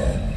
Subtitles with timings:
[0.00, 0.29] Okay.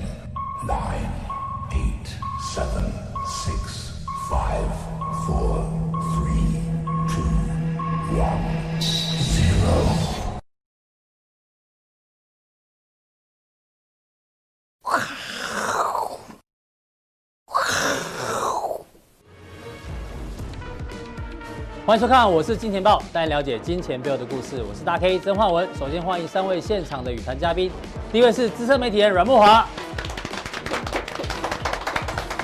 [21.85, 24.63] 欢迎收看，我是金钱豹，带你了解金钱背后的故事。
[24.63, 25.67] 我是大 K 曾焕文。
[25.77, 27.69] 首先欢迎三位现场的与谈嘉宾，
[28.09, 29.67] 第一位是资深媒体人阮慕华，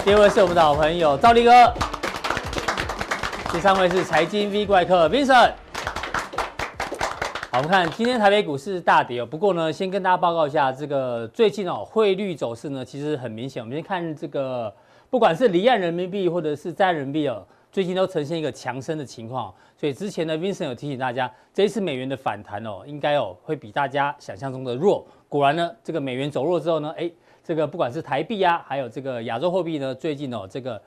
[0.04, 1.74] 第二位是我们的好朋友赵立哥，
[3.54, 5.54] 第三位是财经 V 怪客 Vincent。
[7.50, 13.64] 好，我们看今天台北股市大跌哦，不过呢，先跟大家报告一下，这个最近哦汇率走势呢，其实很明显。
[13.64, 14.74] 我们先看这个，
[15.10, 17.42] 不管是离岸人民币或者是在人民币哦。
[17.72, 25.06] 最近都呈现一个强升的情况，所以之前呢，Vincent 有提醒大家，这一次美元的反弹哦，应该哦会比大家想象中的弱。
[25.28, 27.10] 果然呢，这个美元走弱之后呢，哎，
[27.44, 30.82] 这个不管是台币啊，还有这个亚洲货币呢，最近哦这个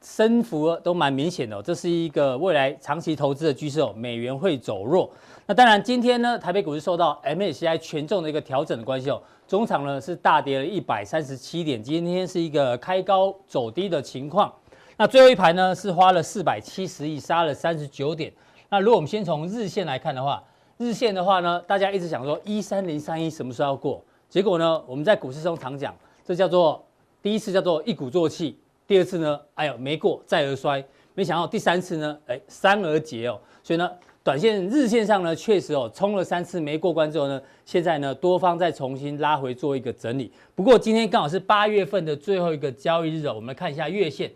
[0.00, 5.10] 升幅都蛮明显的哦，这是一个未来长期投资的趋势哦，美元会走弱。
[5.46, 14.52] 那当然，今天呢，台北股市受到 MSCI 权重的一个调整的关系哦，中场呢是大跌了一百三十七点，今天是一个开高走低的情况。
[15.00, 18.30] 那最后一盘呢，是花了四百七十亿，杀了三十九点。
[18.68, 20.44] 那如果我们先从日线来看的话，
[20.76, 24.04] 日线的话呢，大家一直想说一三零三一什么时候要过？
[24.28, 26.84] 结果呢，我们在股市中常讲，这叫做
[27.22, 33.40] 第一次叫做一鼓作气，第二次呢，哎呦没过再而衰，没想到第三次呢，哎三而竭哦。
[33.62, 33.90] 所以呢，
[34.22, 40.30] 短线日线上呢，确实哦冲了三次没过关之后呢，现在呢多方再重新拉回做一个整理。
[40.54, 44.30] 不过今天刚好是八月份的最后一个交易日哦，我们来看一下月线。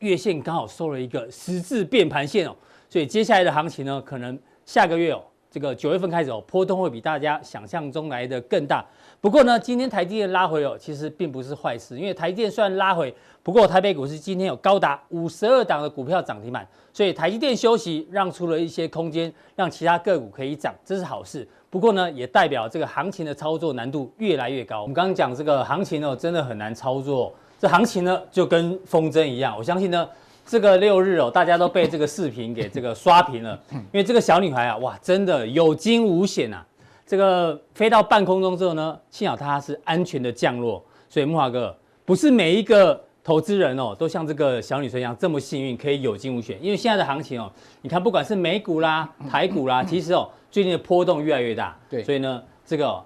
[0.00, 2.56] 月线刚好收了一个十字变盘线哦，
[2.88, 8.82] 所以接下来的行情呢，可能下个月哦，这个九月份开始哦，波动会比大家想象中来的更大。
[9.20, 21.46] 不过呢，今天台积电拉回哦，其实并不是坏事，因为台积电虽然拉回，不过台北股市今天有高达五十二档的股票涨停板，所以台积电休息，让出了一些空间，让其他个股可以涨，这是好事。
[21.68, 24.80] 不过呢，也代表这个行情的操作难度越来越高。
[24.80, 27.34] 我们刚刚讲这个行情哦，真的很难操作。
[27.60, 29.54] 这行情呢，就跟风筝一样。
[29.54, 30.08] 我相信呢，
[30.46, 33.60] 这个六日哦，大家都被这个视频给这个刷屏了。
[33.70, 36.66] 因为这个小女孩啊，哇，真的有惊无险啊。
[37.06, 40.82] 这个飞到半空中之后呢，幸好她是安全的降落。
[41.10, 41.76] 所以木华哥，
[42.06, 46.56] 不是每一个投资人哦，都像这个小女生一样这么幸运，可以有惊无险。
[46.62, 51.76] 因为现在的行情哦，你看不管是美股啦、台股啦，其实哦，最近的波动越来越大。
[51.90, 53.04] 对，所以呢，这个、哦。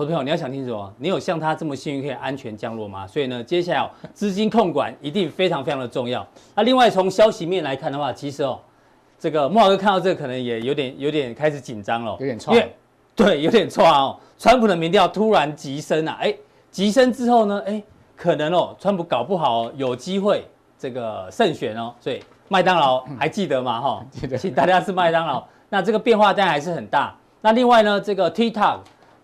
[0.00, 3.06] 投资朋友，你要想清楚哦，你有像他这么幸运可以安全降落吗？
[3.06, 6.26] 所以呢，接下来哦，资金控管一定非常非常的重要。
[6.54, 8.58] 那另外从消息面来看的话，其实哦，
[9.18, 12.74] 这个莫老哥看到这个可能也有点有点开始紧张了，有点错，因为
[13.14, 14.16] 对，有点错啊哦。
[14.38, 16.34] 川普的民调突然急升啊，哎，
[16.70, 17.82] 急升之后呢，哎，
[18.16, 21.92] 可能哦，川普搞不好有机会这个胜选哦。
[22.00, 23.78] 所以麦当劳还记得吗？
[23.78, 25.46] 哈， 记得，请大家吃麦当劳。
[25.68, 27.14] 那这个变化当然还是很大。
[27.42, 28.78] 那另外呢，这个 TikTok。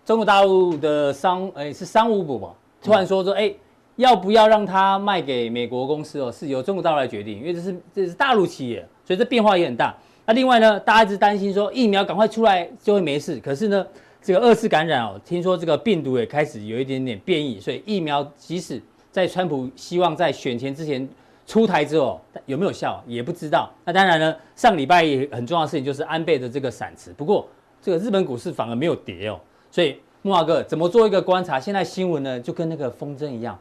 [0.07, 2.53] 中国大陆的商，哎，是商务部吧？
[2.81, 3.53] 突然说说，哎，
[3.97, 6.31] 要不要让它卖给美国公司哦？
[6.31, 9.93] 是由中国大陆来决定，因为这是这是大陆企业，所以这变化也很大。
[10.25, 13.85] 那另外呢，大家一直担心说疫苗赶快出来就会没事，可是呢，
[14.21, 18.81] 这个二次感染哦，听说这个病毒也开始有一点点变异，所以疫苗即使
[19.11, 21.05] 在川普希望在选前之前
[21.45, 23.69] 出台之后有没有效也不知道。
[23.83, 27.45] 那当然呢，上礼拜也很重要的事情就是安倍的这个闪辞，不过
[27.81, 29.37] 这个日本股市反而没有跌哦。
[29.69, 31.59] 所以木华哥怎么做一个观察？
[31.59, 33.57] 现在新闻呢就跟那个风筝一样，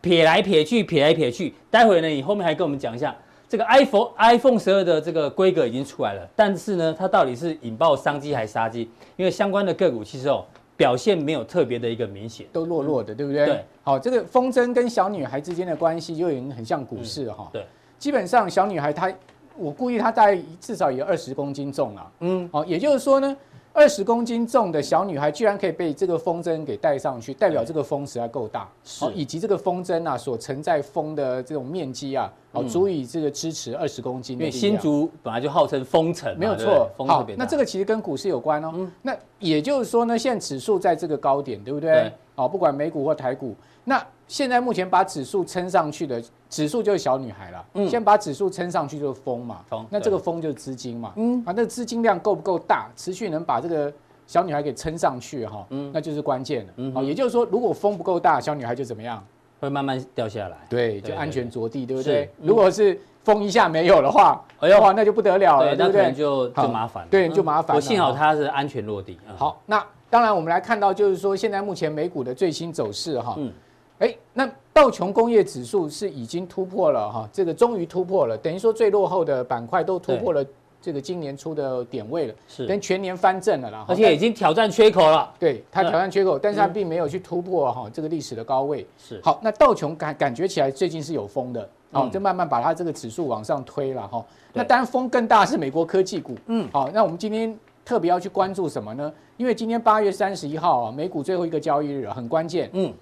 [0.00, 1.54] 撇来撇去，撇来撇去。
[1.70, 3.14] 待会呢，你后面还跟我们讲一下
[3.48, 8.90] 这个 iPhone iPhone 十二的这个规格已经出来了，但是呢，它到底是引爆商机还是杀机？
[9.16, 10.44] 因为相关的个股其实哦
[10.76, 13.46] 表现没有特别的一个明显，都弱弱的，对不对？
[13.46, 13.64] 对。
[13.82, 17.50] 好，这个风筝跟小女孩之间的关系就已经很像股市哈、嗯。
[17.52, 17.66] 对。
[17.98, 19.12] 基本上小女孩她，
[19.56, 22.12] 我估计她大概至少有二十公斤重啊。
[22.20, 22.48] 嗯。
[22.52, 23.36] 哦，也就是说呢。
[23.74, 34.38] 二十公斤重的小女孩居然可以被这个风筝给带上去，代表这个风实在够大，是，以及这个风筝啊所承载风的这种面积啊，哦，足以这个支持二十公斤。
[34.38, 36.88] 因为新竹本来就号称风城，没有错。
[36.98, 38.70] 好，那这个其实跟股市有关哦。
[38.74, 41.90] 嗯，那也就是说呢，现在指数在这个高点，对不对？
[41.90, 42.12] 对。
[42.36, 44.00] 哦，不管美股或台股，那。
[44.26, 47.64] 现在目前把指数撑上去的指数就是小女孩了。
[47.74, 49.60] 嗯，先把指数撑上去就是风嘛。
[49.68, 51.12] 风，那这个风就是资金嘛。
[51.16, 53.92] 嗯，啊，那资金量够不够大，持续能把这个
[54.26, 55.66] 小女孩给撑上去哈？
[55.70, 56.72] 嗯，那就是关键了。
[56.76, 59.22] 嗯，好，也就是说，如果风不够大，小女孩就怎么样？
[59.60, 60.56] 会慢慢掉下来。
[60.68, 62.30] 对，就安全着地，对不对？
[62.40, 66.12] 如果是风一下没有的话，哎呦，那就不得了了，对不对？
[66.12, 67.08] 就就麻烦了。
[67.10, 67.76] 对，就麻烦。
[67.76, 69.18] 我幸好它是安全落地。
[69.36, 69.84] 好，那。
[70.10, 73.52] 当然我们来看到就是说现在目前美股的最新走势哈，嗯，
[73.98, 80.44] 哎，那道琼工业指数是已经突破了哈，这个终于突破了，等于说最落后的板块都突破了。
[80.82, 85.32] 这个今年初的点位了，是跟全年翻正了啦，而且已经挑战缺口了。
[85.38, 88.86] 对，它挑战缺口，但是它并没有去突破哈这个历史的高位。
[88.98, 94.22] 是好，那道琼感感觉起来最近是有风的，好，就慢慢把它这个指数往上推了哈。
[94.52, 99.10] 那当然风更大是美国科技股，嗯，好，那我们今天特别要去关注什么呢？
[99.38, 102.92] 因为今天八月三十一号啊，美股最后一个交易日很关键，嗯，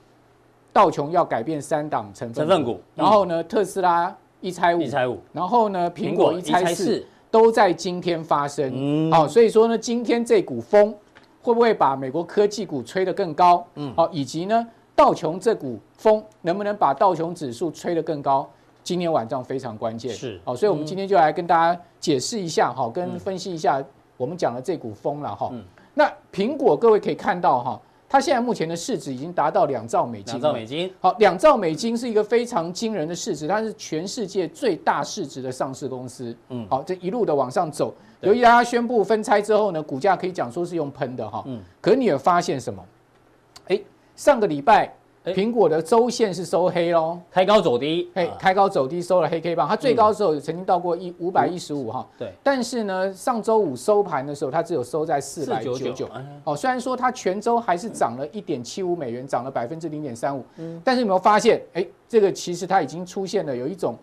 [0.73, 7.05] 道琼要改变三档成分股，然后呢，特斯拉一拆五，一拆五，然后呢，苹果一拆四。
[7.33, 10.95] 都在今天发生，嗯，好，所以说呢，今天这股风
[11.41, 13.67] 会不会把美国科技股吹得更高？
[13.77, 18.47] 嗯，好，以及呢，道琼这股风能不能把道琼指数吹得更高？
[18.85, 23.83] 今天晚上非常关键，是，好，所以我们今天就来跟大家解释一下，哈，跟分析一下
[24.19, 25.51] 我们讲的这股风了，哈。
[25.95, 27.81] 那苹果各位可以看到，哈。
[28.13, 30.35] 它现在目前的市值已经达到两兆美金。
[30.35, 36.37] 两兆美金，好，两兆美金是一个非常惊人的市值，它是全世界最大市值的上市公司。
[36.51, 41.43] 嗯，好，这一路的往上走，由于它宣布分拆之后呢，股价可以讲说是用喷的哈。
[41.47, 42.85] 嗯，可是你有发现什么？
[43.69, 43.81] 哎，
[44.15, 44.95] 上个礼拜。
[45.27, 56.09] 苹果的周线是收黑喽，开高走低，嘿，开高走低收了黑 K 棒，它最高的时候曾经到过一五百一十五哈，对，但是呢，上周五收盘的时候，它只有收在四百九十九，
[56.43, 63.95] 哦，虽然说它全周还是涨了一点七五美元，涨了百分之零点三五，嗯，但是有没有发现，哎，这个其实它已经出现了有一种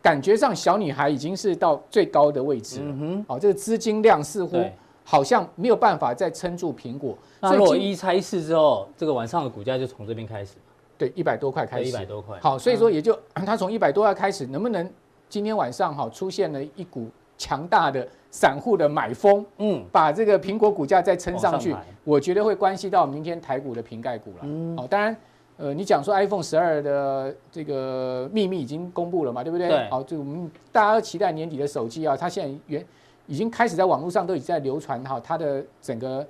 [0.00, 4.56] 感觉上小女孩已经是到最高的位置了，嗯哼，哦，这个资金量似乎
[5.02, 10.52] 好像没有办法再撑住苹果，那如果一拆四之后，这个晚上的股价就从这边开始。
[10.98, 12.36] 对，一百多块开始，一百多块。
[12.40, 14.90] 好，所以说也就它从一百多块开始，能不能
[15.28, 17.08] 今天晚上哈出现了一股
[17.38, 24.38] 强大的散户的买风，嗯，把这个苹果股价再撑上去，我觉得会关系到明天台股的瓶盖股了。
[24.42, 25.16] 嗯，好，当然，
[25.56, 29.68] 呃，你讲说 iPhone 十二的这个秘密已经公布了嘛，对不对？
[29.68, 29.88] 对。
[29.88, 32.84] 好，就我们大家都期待年底的手机啊，它现在原
[33.26, 36.26] 已经开始在网络上都已经在流传哈，它的整个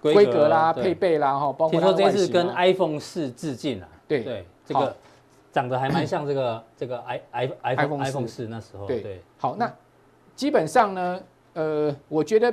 [0.00, 3.88] 规格啦、配备啦哈，包括听说这次跟 iPhone 四致敬了。
[4.08, 4.94] 对对，这个
[5.52, 8.86] 长得还蛮像这个 这个 i i iPhone iPhone 四那时候。
[8.86, 9.72] 对对，好，那
[10.34, 11.20] 基本上呢，
[11.54, 12.50] 呃，我觉得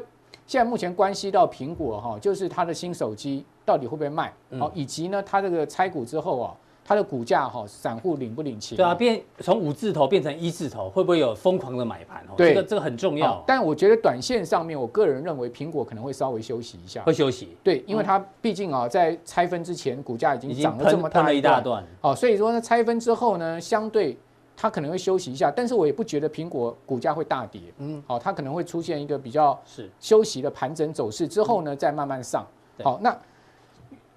[0.48, 6.56] 现在目前关系到苹果哈，就是它的新手机到底会不会卖，好，以及呢，它这个拆股之后啊。
[6.86, 8.76] 它的股价哈，散户领不领情？
[8.76, 12.22] 对啊，变从五字头变成一字头，会不会有疯狂的买盘？
[12.30, 13.42] 哦，对，这个这个很重要。
[13.48, 17.02] 但我觉得短线上面，我个人认为苹果可能会稍微休息一下。
[17.04, 17.56] 会休息？
[17.64, 21.82] 对，因为它毕竟啊，在拆分之前，股价已经涨了这么大一大段。
[22.02, 24.18] 哦，所以说呢，拆分之后呢，相对
[24.58, 27.62] 它可能会休息一下，但是我也不觉得苹果股价会大跌。
[27.78, 32.46] 嗯，好，它可能会出现一个比较是休息的盘整走势之后呢，再慢慢上。
[32.84, 33.18] 好，那。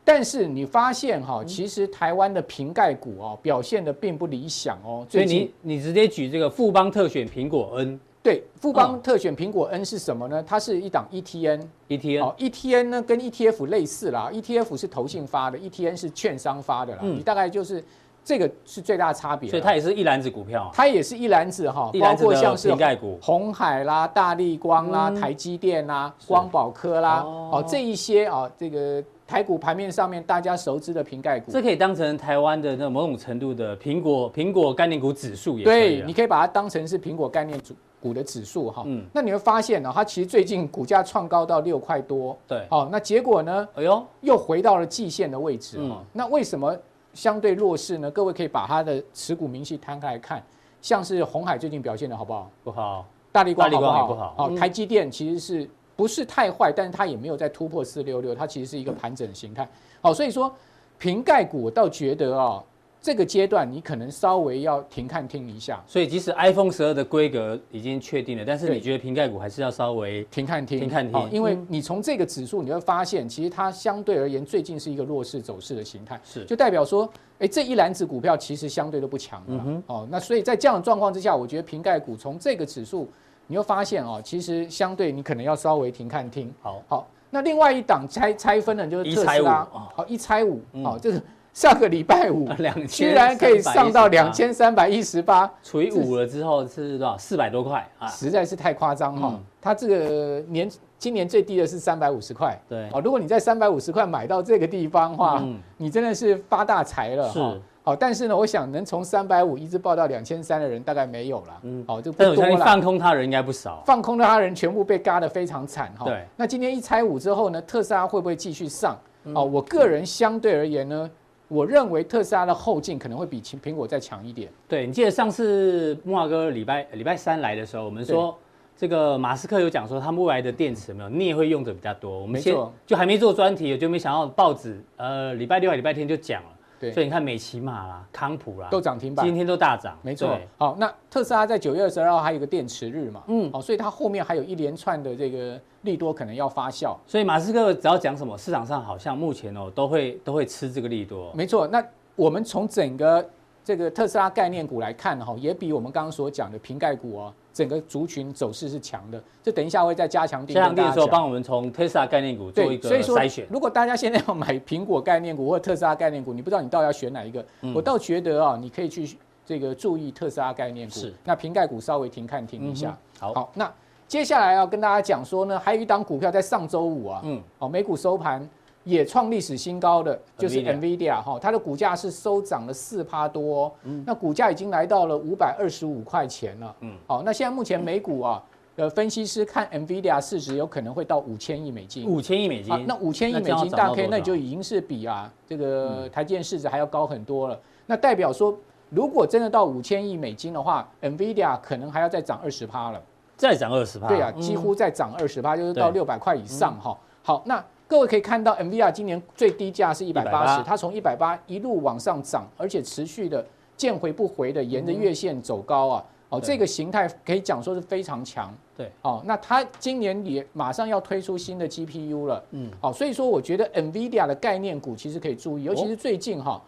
[0.08, 5.04] 但是你发现哈，其实台湾的瓶盖股哦表现的并不理想哦。
[5.10, 10.40] 所以你你直接举这个富邦特选苹果 N，对，富邦特选苹果 N 是什么呢？
[10.46, 17.00] 它是一档 ETN，ETN 哦，ETN 呢跟 ETF 类似啦，ETF 是投信发的，ETN 是券商发的啦。
[17.02, 17.82] 你大概就是
[18.24, 19.50] 这个是最大差别。
[19.50, 22.72] 所以它也是一篮子股票，它也是一篮子哈，包括像是
[23.20, 29.02] 红海啦、大立光啦、台积电啦、光宝科啦，哦这一些啊这个。
[29.26, 35.64] 台股盘面上面大家熟知的瓶盖股，这可以当成台湾的那某种程度的苹果苹果概念股指数也。
[35.64, 37.60] 对，你可以把它当成是苹果概念
[38.00, 38.84] 股的指数哈。
[38.86, 42.38] 嗯，那你会发现呢，它其实最近股价创高到六块多。
[42.46, 43.68] 对，好，那结果呢？
[43.74, 45.78] 哎呦，又回到了季线的位置。
[45.80, 46.76] 嗯，那为什么
[47.12, 48.08] 相对弱势呢？
[48.08, 50.40] 各位可以把它的持股明细摊开来看，
[50.80, 52.48] 像是红海最近表现的好不好？
[52.62, 53.04] 不好。
[53.32, 54.06] 大力光好不好？
[54.06, 54.34] 不好。
[54.36, 55.68] 好，台积电其实是。
[55.96, 59.66] 不是太坏，但是它也没有再突破四六六，它其实是一个盘整的形态。
[60.02, 60.54] 好，所以说
[60.98, 62.64] 瓶盖股我倒觉得啊、哦，
[63.00, 65.82] 这个阶段你可能稍微要停看听一下。
[65.86, 79.64] 所以即使 iPhone 十二的规格已经确定了，但是你觉得瓶盖股还是要稍微停看听，停看听，因为你从这个指数你会发现，其实它相对而言最近是一个弱势走势的形态，是就代表说，哎，这一篮子股票其实相对都不强了。
[79.66, 83.08] 嗯，哦，那所以在这样的状况之下，我觉得瓶盖股从这个指数。
[83.46, 86.52] 你会发现哦，其实相对你可能要稍微停看听。
[86.60, 91.22] 好，好，那另外一档拆拆分的就是特斯拉，好一拆五，好这是
[91.52, 92.48] 上个礼拜五
[92.88, 97.16] 居然可以上到两千三百一十八，除以五了之后是多少？
[97.16, 99.40] 四百多块啊，实在是太夸张哈。
[99.60, 105.44] 它这个年今年最低的是三百五十块，对，哦，如果你在三百五十块买到这个地方的话，
[105.76, 107.54] 你真的是发大财了哈。
[107.86, 111.60] 好，但是呢，我想能从三百五一直报到两千三的人大概没有了。
[111.62, 112.56] 嗯，好，就不多了。
[112.56, 113.84] 放空他人应该不少。
[113.86, 116.04] 放空的他人全部被嘎得非常惨哈。
[116.04, 116.24] 对。
[116.34, 118.98] 那今天一拆五之后呢，特斯拉会不会继续上？
[119.32, 121.08] 哦，我个人相对而言呢，
[121.46, 124.50] 我认为特斯拉的后劲可能会比苹果再强一点。
[124.66, 128.36] 对，你记得上次木华哥礼拜礼拜三来的时候，我们说
[128.76, 132.18] 这个马斯克有讲说他们未来的电池有没有，你也会用的比较多。
[132.20, 132.52] 我们先
[132.84, 136.48] 就还没做专题，就没想到报纸呃礼拜六还礼拜天就讲了。
[136.78, 140.38] 对，所以你看美骑马啦、康普啦都涨停板，今天都大涨，没错。
[140.58, 146.96] 好，那特斯拉在九月二十二号还有个电池日嘛，嗯，好，所以它后面还有一连串的这个利多可能要发酵。
[147.06, 151.32] 所以马斯克只要讲什么，市场上好像目前哦都会都会吃这个利多。
[151.34, 153.26] 没错，那我们从整个
[153.66, 157.34] 这个特斯拉概念股来看哈，也比我们刚刚所讲的瓶盖股哦。
[157.52, 160.54] 整个族群走势是强的，就等一下会再加强定。
[160.54, 163.44] 加强定的时候，帮我们从特斯拉概念股做一个筛选。
[163.50, 170.94] 如果大家现在要买苹果概念股或特斯拉概念股，你不知道你到底要选哪一个，嗯、我倒觉得啊，你可以去这个注意特斯拉概念股。
[170.94, 172.96] 是，那瓶盖股稍微停看停一下。
[173.18, 173.72] 好，那
[174.06, 178.48] 接下来要跟大家讲说呢，还有一档股票在上周五啊，嗯，哦，美股收盘。
[178.86, 188.40] 也创历史新高的就是 NVIDIA 哈，它的股价是收涨了四趴多，嗯，那股价已经来到了五百二十五块钱了，嗯，好，那现在目前美股啊，
[188.76, 198.56] 呃，分析师看 NVIDIA 市值有可能会到五千亿美金，五千亿美金，那五千亿美金大 K，那就已经是比啊这个台积电市值还要高很多了，那代表说，
[198.90, 203.02] 如果真的到五千亿美金的话，NVIDIA 可能还要再涨二十趴了，
[203.36, 207.64] 再涨二十趴，对啊，几乎再涨二十趴，就是到六百块以上哈，好，那。
[207.88, 210.56] 各位可以看到，NVIDIA 今年最低价是一百八。
[210.56, 213.44] 十，它从一百八一路往上涨，而且持续的
[213.76, 218.52] 见回不回的沿着月线走高啊，哦，这个形态可以讲说是非常强。
[218.76, 226.60] 对，哦，那它今年也马上要推出新的 GPU 了，嗯，哦，所以说我觉得 NVIDIA 的概念股其实可以注意，尤其是最近哈，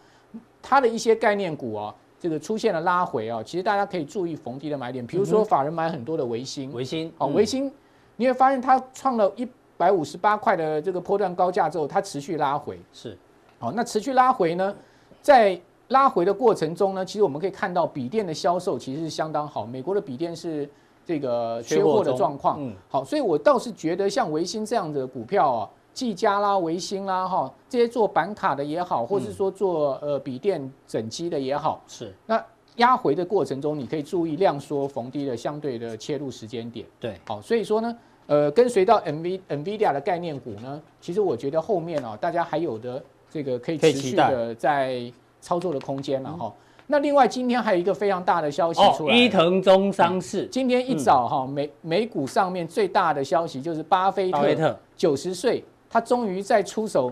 [0.63, 7.71] 它的一些概念股啊，这个出现了拉回啊，其实大家可以注意逢低的买点，比如说法人买很多的维新，维新，哦，维新，
[8.15, 9.49] 你会发现它创了一。
[9.79, 13.17] 百五十八块的这个波段高价之后，它持续拉回，是，
[13.61, 14.75] 好，那持续拉回呢，
[15.23, 20.69] 在拉回的过程中呢，其实我们可以看到笔电的销售其实是相当好，美国的笔电是
[21.07, 32.45] 这个缺货的状况，嗯，好，所以我倒是觉得像维新这样子的股票啊，技嘉啦、维新啦，哈，这些做板卡的也好，或是说做呃笔电整机的也好，是，那
[32.77, 37.97] 压回的过程中，你可以注意量缩逢低的相对的切入时间点，对，好，所以说呢。
[38.29, 46.53] 呃，跟随到 NV NVIDIA 的概念股呢，其实我觉得后面啊，大家还有的这个可以持续的在操作的空间了哈。
[46.87, 50.47] 那另外今天还有一个非常大的消息出来，伊藤忠商事。
[50.53, 57.11] 今天一早哈，美美股上面最大的消息就是巴菲特九十岁，他终于在出手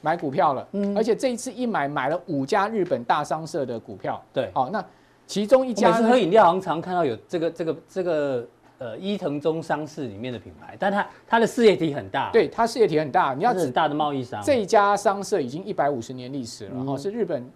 [0.00, 4.20] 买股票了，而且这一次一买买了五家日本大商社的股票。
[4.32, 4.84] 对，好，那
[5.28, 8.44] 其中一家是喝饮料行常看到有这个这个这个。
[8.78, 13.32] 呃，伊藤忠商事里面的品牌，但它它的事业体很大，对，它事业体很大。
[13.32, 17.50] 你要指大的贸易商，这一家商社已经一百五十年历史了哈，是日本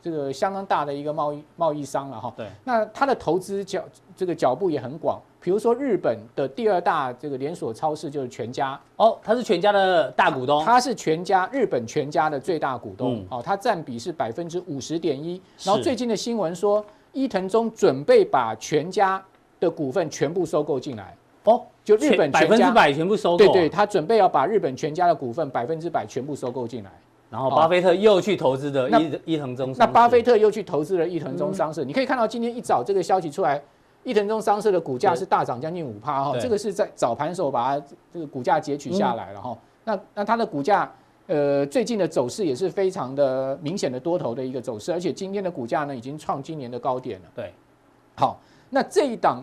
[0.00, 2.32] 这个相当大的一个贸易贸易商了哈。
[2.34, 3.84] 对，那它的投资脚
[4.16, 15.38] 这个脚步也很广，比如说日本的第二大这个连锁超市就是全家哦，它是全家的大股东，它是全家日本全家的最大股东哦，它占比是百分之五十点一。
[15.64, 19.22] 然后最近的新闻说，伊藤忠准备把全家。
[19.62, 26.90] 的股份全部收购进来哦，就日本百分之百全部收购，对对，他准备要把日本全家的股份百分之百全部收购进来，
[27.30, 33.60] 然后巴菲特又去投资的伊伊藤忠，那巴菲特又去投资了伊藤忠商事，你可以看到今天一早这个消息出来，
[34.04, 40.92] 伊藤忠商社的股价是大涨将近五趴哈，这个是在早盘时候把它这个股价截取下来了哈，那那它的股价
[41.26, 47.52] 呃最近的走势也是非常的明显的多头的一个走势，而且今天的股价呢已经创今年的高点了，对，
[48.14, 48.38] 好，
[48.70, 49.42] 那这一档。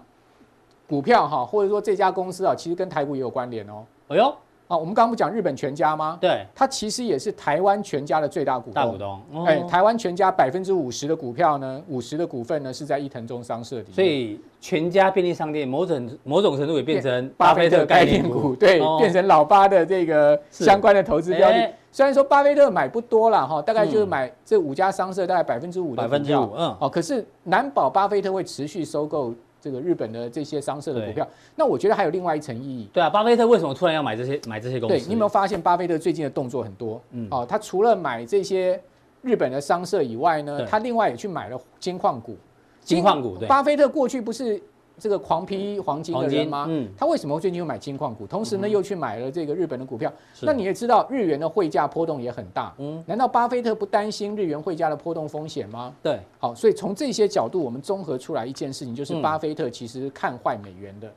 [0.90, 3.86] 股票哈，或者说这家公司啊，其实跟台股也有关联哦。
[4.08, 4.24] 哎呦，
[4.68, 6.18] 啊，我们刚刚不讲日本全家吗？
[6.20, 8.74] 对，它其实也是台湾全家的最大股东。
[8.74, 13.86] 大股东，哎，台湾全家百分之五十的股票呢，五十的股份呢是在伊藤忠商社里。
[13.92, 21.72] 所以全家便利商店某种某种程度也变成巴菲特概念股，对，变成老巴的这个相关的投资标的。
[21.92, 26.02] 虽然说巴菲特买不多了哈，大概就是买这五家商社大概百分之五的。
[26.02, 29.34] 百分之五，嗯，哦，可是难保巴菲特会持续收购。
[29.62, 32.90] 这个日本的这些商社的股票，那我觉得还有另外一层意义。
[32.94, 34.96] 对啊，巴菲特为什么突然要买这些买这些公司？
[34.96, 37.02] 对，你有没有发现巴菲特最近的动作很多？
[37.12, 38.82] 嗯，哦，他除了买这些
[39.22, 42.38] 日本的商社以外呢，他另外也去买了金矿股。
[42.82, 44.60] 金矿股对，巴菲特过去不是
[45.00, 46.66] 这个狂批黄金的人吗？
[46.70, 48.28] 嗯，他为什么最近又买金矿股？
[48.28, 50.12] 同时呢，又去买了这个日本的股票？
[50.42, 52.74] 那你也知道，日元的汇价波动也很大。
[52.78, 55.94] 嗯，难道巴菲特不担心日元汇价的波动风险吗？
[56.04, 61.10] 对，好，所以从这些角度，我们综合出来一件事情，就是巴菲特其实看坏美元的。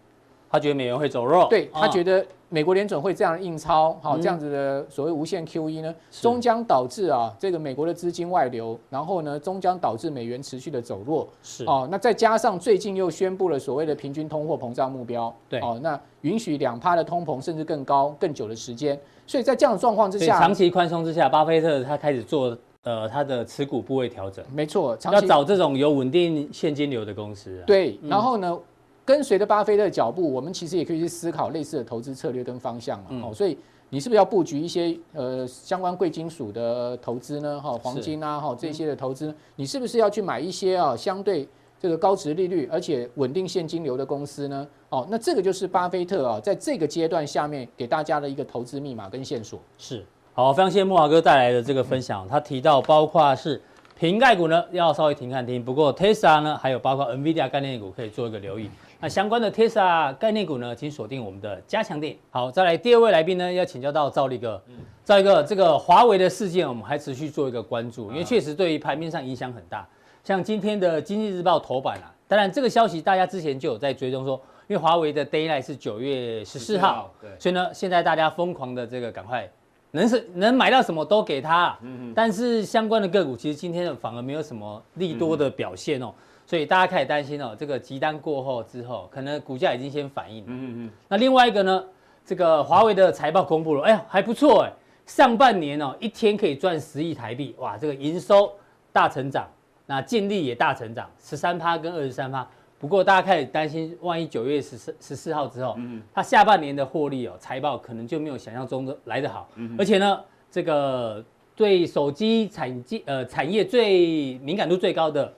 [0.51, 11.65] 他觉得美元会走弱，对，他觉得美国联准会这样印钞，好，这样子的所谓无限 QE 呢，终将导致啊这个美国的资金外流，然后呢终将导致美元持续的走弱，是。
[11.65, 28.59] 哦，那再加上最近又宣布了所谓的平均通货膨胀目标，对，哦，那允许两趴的通膨甚至更高更久的时间，所以在这样的状况之下，长期宽松之下，巴菲特他开始做呃他的持股部位调整，没错，要找这种有稳定现金流的公司，啊，对，然后呢？
[29.03, 33.33] 嗯跟随着巴菲特的脚步，我们其实也可以去思考类似的投资策略跟方向嘛。
[33.35, 33.59] 所以
[33.91, 37.61] 你是不是要布局一些呃相关贵金属的投资呢？
[37.61, 41.49] 哈，黄金啊，哈这些的投资，你是不是要去买一些啊相对
[41.81, 44.67] 这个高值利率而且稳定现金流的公司呢？
[44.91, 49.59] 哦，那这个就是巴菲特啊在这个阶段下面给大家的一个投资密码跟线索。
[49.79, 52.27] 是，好，非常谢谢慕驊哥带来的这个分享。
[52.29, 53.61] 他提到包括是。
[53.95, 58.69] 瓶盖股呢要稍微停看停，不过 Tesla 呢还有包括 NVIDIA 概念股可以做一个留意。
[59.03, 62.15] 那相关的 Tesla 概念股呢，请锁定我们的加强錠。
[62.31, 64.63] 好，再来第二位来宾呢，要请教到赵力哥。
[65.05, 69.85] 赵力哥，这个华为的事件，我们还持续做一个关注，因为确实对于盘面上影响很大。
[70.23, 79.51] 像今天的经济日报头版啊，当然这个消息大家之前就有在追踪说，因为华为的 d a y l i g h t 是九月十四号，对，所以呢，现在大家疯狂的这个赶快。
[79.95, 81.77] 能是能买到什么都给他，
[82.15, 86.15] 但是相关的个股其实今天反而没有什么利多的表现哦，
[86.53, 90.45] 所以大家开始担心哦，这个急单过后之后，可能股价已经先反应。
[90.47, 91.83] 嗯嗯，那另外一个呢，
[92.27, 94.73] 这个华为的财报公布了，哎呀还不错哎，
[95.07, 98.53] 上半年哦一天可以赚十亿台币，哇，这个营收
[98.93, 99.49] 大成长，
[99.87, 102.47] 那净利也大成长，十三趴跟二十三趴。
[102.79, 109.49] 不过大家开始担心，万一九月十四十四号之后，嗯，它下半年的获利哦，财报可能就没有想象中的来得好。
[109.55, 111.25] 嗯，而且呢，这个
[111.57, 115.33] 对手机产业呃产业最敏感度最高的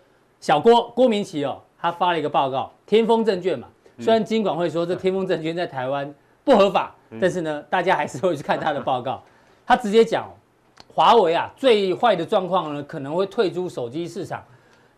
[0.44, 3.66] 小郭郭明奇哦，他发了一个报告，天风证券嘛。
[3.98, 9.22] 虽然金管会说这天风证券在台湾不合法，但是呢，大家还是会去看他的报告。
[9.64, 10.30] 他直接讲，
[10.92, 14.44] 华为啊，最坏的状况呢，可能会退出手机市场。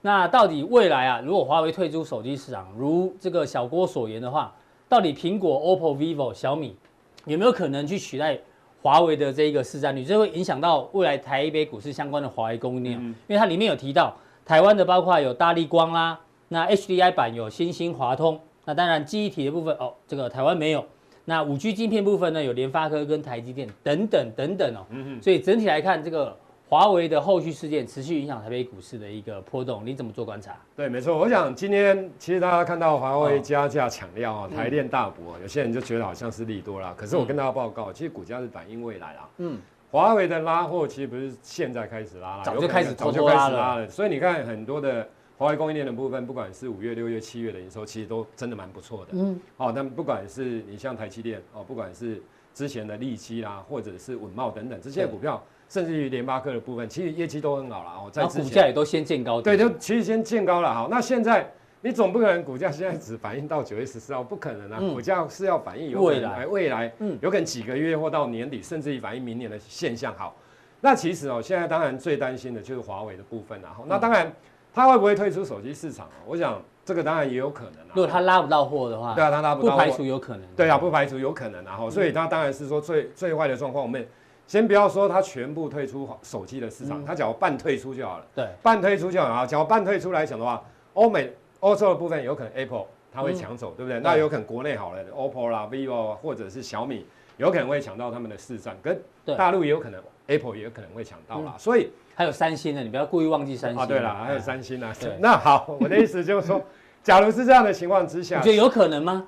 [0.00, 4.52] 那到底未来啊，如果华为退出手机市场，如这个小郭所言的话，
[4.89, 6.76] 到底苹果、OPPO、vivo、小米
[7.25, 8.37] 有没有可能去取代
[8.82, 10.04] 华为的这一个市占率？
[10.04, 14.13] 这会影响到未来台北股市相关的华为供应链，因为它里面有提到
[14.47, 20.82] 台湾的包括有大力光啦，那 HDI 版有新兴华通，那当然记忆体的部分哦，这个台湾没有。
[21.25, 24.87] 那五 G 晶片部分呢，有联发科跟台积电等等等等哦。
[24.91, 26.35] 嗯所以整体来看这个。
[26.69, 30.56] 华为的后续事件持续影响台北股市的一个波动，你怎么做观察？
[30.75, 31.17] 对，没错。
[31.17, 36.93] 我想今天其实大家看到华为加价抢料啊，台电大补，有些人就觉得好像是利多啦。
[36.97, 39.28] 可是我跟大家报告，其实股价是反映未来啦。
[39.37, 39.61] 嗯，
[39.97, 43.89] 华为的拉货其实不是现在开始拉了，早就开始早就开始拉了。
[43.89, 49.13] 所以你看很多的华为供应链的部分，不管是五月、六月、七月的营收，其实都真的蛮不错的。
[49.13, 52.21] 嗯，好，但不管是你像台积电哦，不管是
[52.52, 55.43] 之前的力积啦，或者是稳懋等等这些股票。
[55.71, 60.75] 甚至于联发科的部分，其实业绩都很好了哦，在之前股价也都先见高点，对，就其实先见高了。
[60.75, 61.50] 好，那现在
[61.82, 70.12] 你总不可能股价现在只反映到九月十四号，不可能啊，股价是要反映有未来，未来，嗯，有可能几个月或到年底，甚至于反映明年的现象。
[70.17, 70.34] 好，
[70.80, 73.76] 那其实哦，现在当然最担心的就是华为的部分啊。
[73.86, 74.32] 那当然，
[74.73, 76.08] 它会不会退出手机市场？
[76.26, 77.93] 我想这个当然也有可能啊。
[77.95, 80.47] 如果它拉不到货的话，对啊，它拉不到货，不排除有可能。
[80.56, 81.65] 对啊，不排除有可能。
[81.65, 84.06] 然后，所以它当然是说最最坏的状况，我们。
[84.49, 88.25] 先不要说它全部退出手机的市场，它只要半退出就好了。
[88.32, 89.45] 对，半退出就好了。
[89.45, 90.62] 假如半退出来讲的话，
[90.95, 94.00] 欧美、欧洲的部分有可能 Apple 它会抢走，对不对？
[94.00, 97.06] 那有可能国内好了，OPPO 啦、vivo 或者是小米，
[97.38, 98.76] 有可能会抢到他们的市占。
[98.82, 99.00] 跟
[99.36, 101.54] 大陆也有可能，Apple 也有可能会抢到啦。
[101.58, 103.86] 所以还有三星呢，你不要故意忘记三星啊。
[103.86, 104.92] 对了，还有三星啊。
[105.19, 106.62] 那好，我的意思就是说，
[107.02, 109.26] 假如是这样的情况之下，你觉得有可能吗？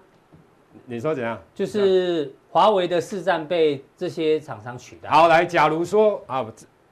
[0.84, 1.40] 你说怎样？
[1.54, 5.08] 就是华为的市占被这些厂商取代。
[5.08, 6.44] 好，来，假如说啊，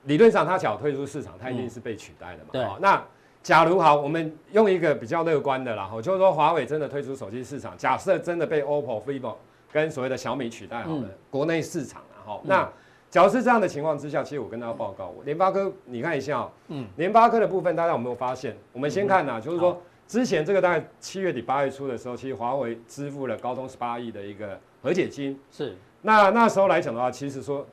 [0.05, 2.49] 理论上它想要退出市场，它一定是被取代的嘛。
[2.53, 2.66] 对。
[2.81, 3.03] 那
[3.47, 9.37] 假如好，我们用一个比较乐观的啦，就是说华为真的退出手机市场，假设真的被 OPPO、vivo
[9.71, 12.41] 跟所谓的小米取代好了，国内市场啊，哈。
[12.43, 12.69] 那
[13.09, 18.57] 假如是这样的情况之下，其实我跟大家报告，联发科，你看一下，嗯，联发科的部分，大家有没有发现？
[18.73, 19.81] 我们先看呐，就是说。
[20.09, 25.37] 之前这个大概七月底八月初的时候，其实华为支付了高通十八亿的一个和解金。
[25.51, 25.77] 是。
[26.07, 27.66] 那那时候来讲的话，其实说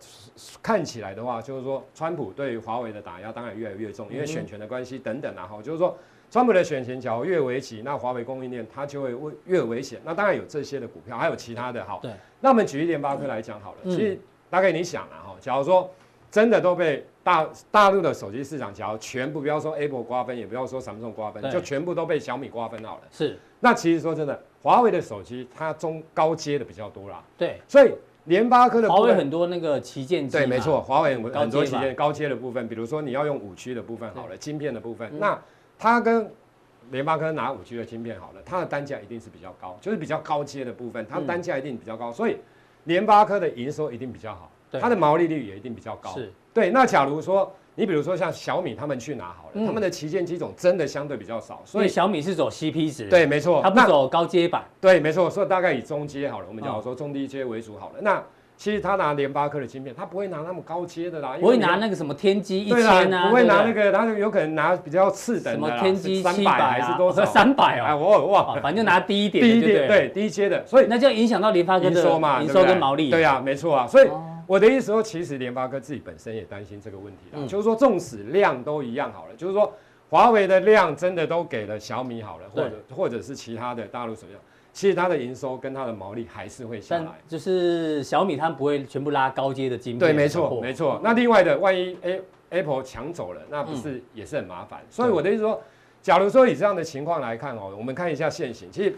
[0.61, 5.95] 看起来的话，就是说川普对于华为的打压当然越来越重，因为选权的关系等等然后就是说
[6.31, 9.15] 川普的选情假如越危急，那华为供应链它就会
[9.45, 10.01] 越危险。
[10.03, 11.99] 那当然有这些的股票，还有其他的哈。
[12.01, 12.11] 对。
[12.41, 14.19] 那我们举一联发科来讲好了，其实
[14.49, 15.87] 大概你想啊哈，假如说
[16.31, 23.03] 真的都被大大陆的手机市场，假如全部不要说 Apple 瓜分，也不要说 Samsung 瓜分，就全部都被小米瓜分好了。
[23.11, 23.37] 是。
[23.59, 27.23] 那其实说真的，华为的手机它中高阶的比较多啦。
[27.37, 27.61] 对。
[27.67, 27.93] 所以
[28.25, 30.37] 联发科的华为很多那个旗舰机。
[30.37, 35.39] 对，没错，华为很多旗舰高阶的部分，比如说你要用五 G 的部分好了，晶片的部分，那
[35.77, 36.31] 它跟
[36.91, 42.37] 联发科拿五 G 的晶片好了，它的单价一定是比较高，就是比较高阶的部分，它的单价一定比较高，所以
[42.85, 46.11] 联发科的营收一定比较好，它的毛利率也一定比较高。
[46.11, 46.69] 是，对。
[46.71, 53.07] 那假如说你比如说像小米他们去拿好了，他们的旗舰机种真的相对比较少，所以小米是走 CP 值。
[53.09, 54.63] 对，没错，它不走高阶版。
[54.79, 58.21] 对，没错，所以大概以中阶好了，我们假如说中低阶为主好了，那。
[58.55, 67.25] 其实他拿联发科的芯片，他不会拿那么高阶的啦，不会拿那个什么天玑一千啊，不会拿那个，他有可能拿比较次等的，什么天玑三百还是多少？
[67.33, 73.09] 三百哦，哇哇，反正就拿低一点，低一点，对，低阶的，所以那就影响到联发科的营收嘛，营收跟毛利。
[73.09, 74.07] 对呀，没错啊，所以
[74.47, 79.73] 我的意思说，其实联发科自己本身也担心这个问题了，就是说纵使量都一样好了，就是说
[80.09, 84.33] 华为的量真的都给了小米好了，或者或者是其他的大陆手机。
[84.71, 89.99] 其实它的营收跟它的毛利还是会下来，就是小米它不会全部拉高阶的晶片。
[89.99, 90.99] 对，没错，没错。
[91.03, 94.81] 那另外的，万一 A Apple 抢走了，那不是也是很麻烦？
[94.89, 95.61] 所以我的意思说，
[96.01, 98.67] 假如说以这样的情况来看哦，我们看一下现行。
[98.71, 98.95] 其实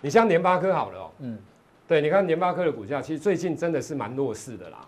[0.00, 1.38] 你像联发科好了哦，嗯，
[1.88, 4.78] 对，你看联发科的股价，其实最近真的是蛮弱势的啦。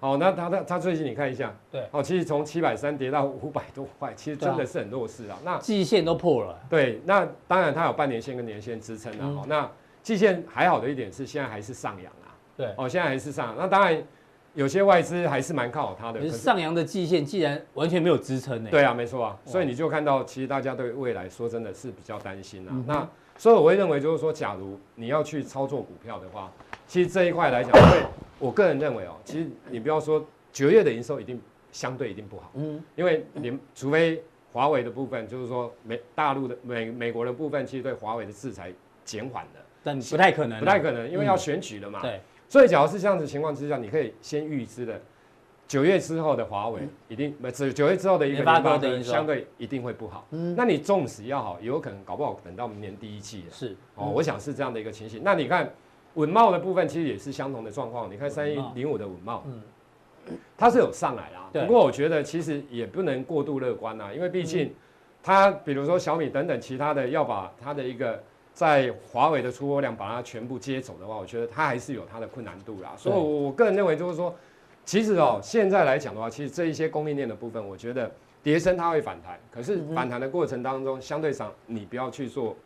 [0.00, 5.36] 哦，那它它它最近你看一下，对，哦，其实从七百三跌到五百多块，其实真的是很弱势啊。
[5.44, 6.56] 那季线都破了。
[6.70, 9.26] 对，那当然它有半年线跟年线支撑啊。
[9.26, 9.68] 哦，那
[10.00, 12.30] 季线还好的一点是现在还是上扬啊。
[12.56, 13.56] 对，哦，现在还是上。
[13.58, 14.00] 那当然
[14.54, 16.20] 有些外资还是蛮看好它的。
[16.20, 18.70] 可是上扬的季线既然完全没有支撑呢？
[18.70, 19.36] 对啊，没错啊。
[19.44, 22.84] 所以你就看到，其实大家对未来说真的是比较担心啊。
[22.86, 26.52] 那所以我会认为就是说，假如你要去操作股票的话。
[26.86, 28.06] 其实这一块来讲，因为
[28.38, 31.38] 我个人认为哦，其实你不要说九月的营收一定
[31.70, 38.72] 相对一定不好，嗯，因为你除非华为的部分，就是说美大陆的美美国的部分，其实对华为的制裁
[39.04, 44.98] 减缓了，但不太可能，不太可能，因为要选举了嘛，对，所以假如是这样子情况之下，你可以先预知的
[45.68, 53.76] 九月之后的华为一定不是九月之后的一个联发科相对一定会不好，嗯，那你纵使要好，有可能搞不好等到明年第一季是。
[53.94, 55.72] 哦，我想是这样的一个情形，那你看。
[56.14, 59.62] 稳懋的部分其实也是相同的状况，你看三一零五的稳懋，嗯，
[60.56, 61.48] 它是有上来啦。
[61.52, 64.74] 不过我觉得其实也不能过度乐观啦，因为毕竟
[65.22, 68.20] 它比如说小米等等其他的要把它的一个
[68.52, 72.94] 在华为的出货量把它全部接走的话，我觉得它还是有它的困难度啦。
[72.96, 74.34] 所以我个人认为就是说，
[74.88, 78.10] 其实哦，现在来讲的话，其实这一些供应链的部分，我觉得
[78.42, 82.56] 跌升它会反弹，可是反弹的过程当中，相对上你不要去做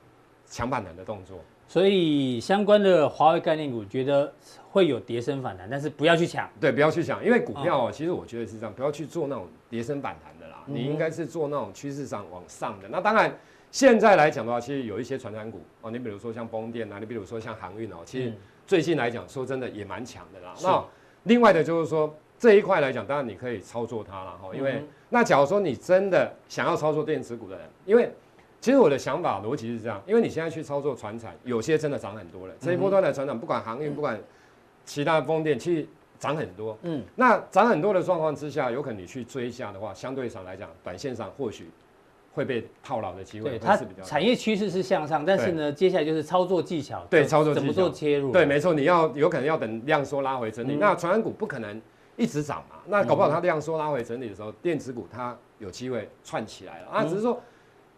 [0.47, 1.41] 抢反弹的动作。
[1.67, 4.33] 所以相关的华为概念股，觉得
[4.71, 6.49] 会有跌升反弹，但是不要去抢。
[6.61, 10.63] 对，不要去抢，因为股票哦，其实我觉得是这样，不要去做那种跌升反弹的啦。
[10.65, 12.87] 你应该是做那种趋势上往上的。
[12.89, 13.37] 那当然，
[13.73, 18.33] 现在来讲的话，其实有一些传产股哦，你比如说像风电啊，你比如说像航运哦，其实
[18.65, 20.55] 最近来讲，说真的也蛮强的啦。
[20.63, 20.85] 那
[21.25, 28.13] 另外的就是说这一块来讲，当然你可以操作它了哈，因为那假如说你真的想要操作电子股的人，因为。
[28.61, 32.55] 其实我的想法逻辑是这样，因为你现在去操作船产，有些真的涨很多了。
[32.61, 34.17] 这一波段的船产，不管航运，不管
[34.85, 35.85] 其他的风电，其实
[36.17, 36.79] 涨很多。
[36.83, 41.69] 嗯，那涨很多的状况之下，有可能你去追一下的话，相对上来讲，短线上或许
[42.35, 44.03] 会被套牢的机会它是比较。
[44.03, 47.05] 产业趋势是向上，但是呢，接下来就是操作技巧。
[47.11, 47.55] 对，操作。
[47.55, 48.33] 怎么做切入？
[48.33, 50.77] 对，没错，你要有可能要等量缩拉回整理。
[50.77, 51.81] 那传染股不可能
[52.17, 52.77] 一直涨嘛？
[52.87, 57.41] 那搞不好它量缩拉回整理的时候，电子股它有机会串起来了啊，只是说。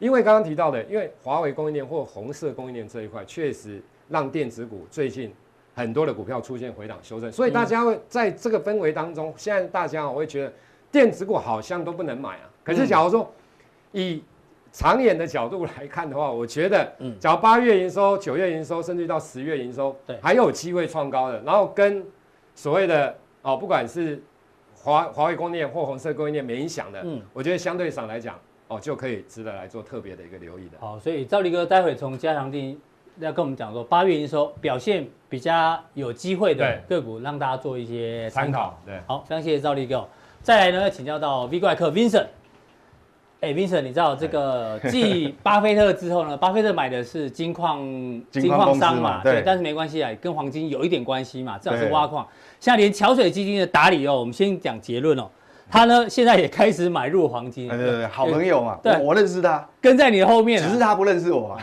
[0.00, 5.32] 因为刚刚提到的，因为华为供应链或红色供应链这一块，确实让电子股最近
[5.72, 10.52] 很多的股票出现回档修正，所以大家会在这个氛围当中，现在大家我会觉得
[10.90, 12.50] 电子股好像都不能买啊。
[12.64, 13.32] 可是假如说
[13.94, 14.22] 以
[14.70, 22.04] 长远的角度来看的话，我觉得，嗯，只要八月营收、九月营收，甚至到十月营收，对，还有机会创高的，然后跟
[22.54, 24.22] 所谓的哦，不管是
[24.74, 28.38] 华华为供应链或红色供应链没影响的，嗯，我觉得相对上来讲。
[28.66, 30.78] 哦，就可以值得来做特别的一个留意的。
[30.80, 32.80] 好，所以赵立哥待会从加强地
[33.18, 38.80] 要跟我们讲说，八月营收表现比较有机会的个股，让大家做一些参考。
[38.86, 40.08] 对，好，非常谢谢赵立哥。
[40.42, 42.26] 再来呢，要请教到 V 怪客 Vincent。
[43.44, 46.34] 哎，Vincent，你知道这个继巴菲特之后呢？
[46.38, 47.78] 巴菲特买的是金矿
[48.30, 49.22] 金矿商嘛？
[49.22, 52.26] 对，但是没关系啊，跟黄金有一点关系嘛，至少是挖矿。
[52.58, 55.28] 现在连桥水基金的打理哦，我们先讲结论哦。
[55.70, 57.68] 他呢，现在也开始买入黄金。
[57.68, 61.58] 对对对，好朋友嘛，对，我认识他，跟在你的后面，只是他不认识我。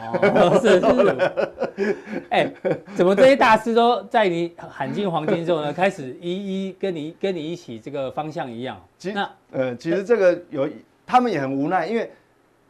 [0.61, 1.95] 是是。
[2.29, 2.51] 哎，
[2.93, 6.29] 怎么这些大师都在你喊进黄金之后呢，开始一
[6.67, 8.79] 一跟你跟你一起这个方向一样？
[8.99, 10.69] 其实，呃，其实这个有。
[11.11, 12.09] 他们也很无奈，因为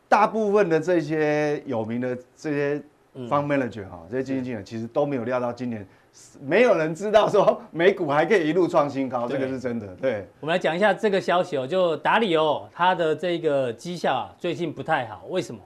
[0.09, 2.81] 大部分的这些有名的这些
[3.29, 5.87] fund manager 哈，这些基金经理其实都没有料到今年
[6.41, 9.85] 没有人知道说美股还可以一路创新高，这个是真的。
[10.01, 15.61] 对，我们来讲一下这个消息哦，就达里欧他的这个绩效啊，最近不太好，为什么？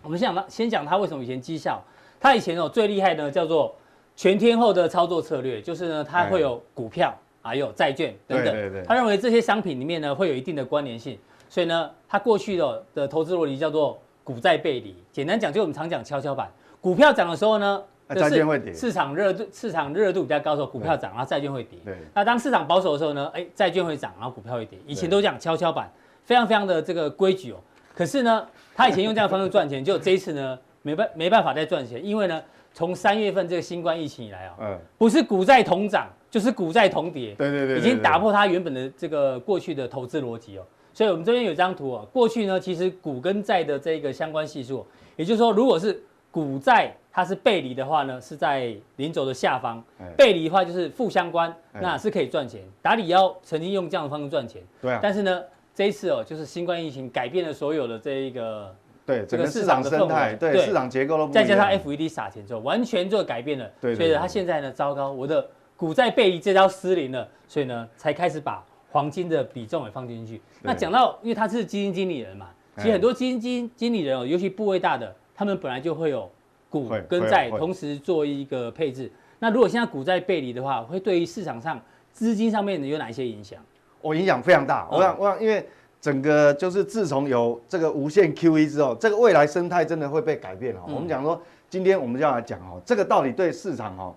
[0.00, 1.82] 我们先讲他，先讲他为什么以前绩效，
[2.20, 3.74] 他以前哦最厉害的叫做
[4.14, 7.12] 全天候的操作策略，就是呢他会有股票
[7.42, 11.18] 还有债券等等，他认为这些商品里面呢会有一定的关联性。
[11.50, 14.94] 所以呢，它过去的的投资逻辑叫做股债背离。
[15.10, 16.48] 简单讲，就我们常讲跷跷板，
[16.80, 18.72] 股票涨的时候呢，债券会跌。
[18.72, 21.76] 市场热度市场热度比较高的时候，股票涨，然后债券会跌。
[21.84, 21.96] 对。
[22.14, 24.78] 那当市场保守的时候呢，哎，债券会涨，然后股票会跌。
[24.86, 25.90] 以前都讲跷跷板，
[26.24, 27.56] 非常非常的这个规矩哦。
[27.96, 32.40] 可是呢，他以前用这样的方式赚钱， 就这一次呢，没办没办法再赚钱，因为呢，
[32.72, 37.34] 从三月份这个新冠疫情以来啊，嗯，不是股债同涨，就是股债同跌。
[37.34, 37.78] 对对对。
[37.78, 40.62] 已经打破他原本的这个过去的投资逻辑哦。
[41.00, 42.04] 所以，我们这边有张图啊。
[42.12, 44.86] 过去呢，其实股跟债的这个相关系数，
[45.16, 45.98] 也就是说，如果是
[46.30, 49.82] 股债它是背离的话呢，是在零轴的下方；
[50.14, 52.60] 背离的话就是负相关，那是可以赚钱。
[52.82, 54.98] 达里欧曾经用这样的方式赚钱，对。
[55.00, 55.42] 但是呢，
[55.74, 63.66] 这一次哦，就是新冠疫情改变了所有的这一个对这个市场的生态，对市场结构都，再加上 FED 撒钱之后，完全就改变了。
[63.80, 63.94] 对。
[63.94, 68.62] 所以呢，他现在呢，糟糕，我的股债背离这招失灵了，所以呢，才开始把。
[68.90, 70.40] 黄金的比重也放进去。
[70.62, 76.28] 那讲到，因为他是基金经理人嘛，其实很多基金经经理人哦，尤其部位大的，他们本来就会有
[76.68, 79.10] 股跟债同时做一个配置。
[79.38, 81.80] 那如果现在股债背离的话，会对于市场上
[82.12, 83.58] 资金上面有哪一些影响？
[84.02, 84.88] 我影响非常大。
[84.90, 85.66] 我想，我想，因为
[86.00, 90.80] 整个就是自从有这个无限 QE 之后，这个未来生态真的会被改变哦。
[90.86, 94.14] 我们讲说，今天我们就要来讲哦，这个到底对市场哦。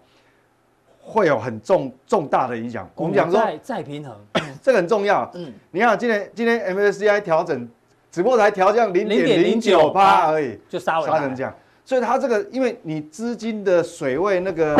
[1.05, 2.89] 会有很重重大的影响。
[2.95, 4.17] 我们讲说再平衡，
[4.63, 5.29] 这个很重要。
[5.33, 7.69] 嗯，你看今天今天 MSCI 调整，
[8.09, 11.53] 只不过才调降零点零九趴而已，就杀杀成这样。
[11.83, 14.75] 所以它这个，因为你资金的水位那个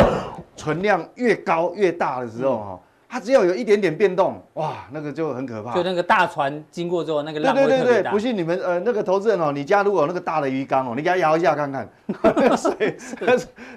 [0.56, 2.80] 存量越高越大的时候哈。
[3.13, 5.76] 它只要有一点点变动，哇，那个就很可怕。
[5.76, 7.67] 就那个大船经过之后，那个浪会。
[7.67, 11.88] 对对对对，不信你们呃那个投资人哦，你家如果有那个大的鱼缸哦，你给它摇一下看看，
[12.58, 12.97] 水，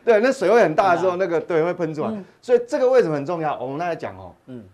[0.03, 2.11] 对，那水位很大的时候，那个对会喷出来。
[2.40, 3.59] 所以这个为什么很重要？
[3.61, 4.64] 我们来讲哦，嗯，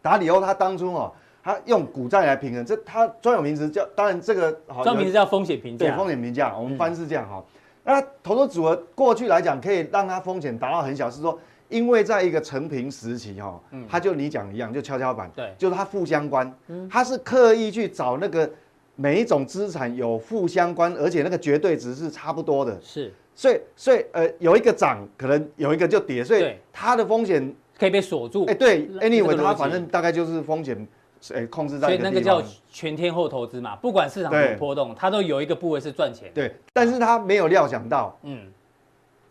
[0.00, 4.52] 达里欧他当初哦，他用股债来平衡，这他专有名词叫，当然这个
[4.84, 5.84] 专有名词叫风险评价。
[5.84, 7.42] 对，风险评价，我们翻是这样哈。
[7.82, 11.36] 那投资组合过去来讲，可以让它风险达到很小，是说。
[11.72, 13.58] 因为在一个成平时期哈，
[13.88, 16.54] 它就你讲一样，就跷跷板，对，就是它负相关，
[16.90, 18.48] 它是刻意去找那个
[18.94, 30.86] 每一种资产有负相关，而且那个绝对值是差不多的，是，所以所以呃有一个涨，可能有一个就跌，所以它的风险可以被锁住，哎，对，anyway 它反正大概就是风险，
[31.34, 38.46] 哎，控制在，所以那个叫全天候投资嘛，不管市场怎么波动，它都有一个部位是赚钱，对，但是他没有料想到，嗯。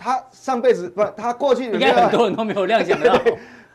[0.03, 3.15] 他上辈子不， 他过去应该很多人都没有料想到，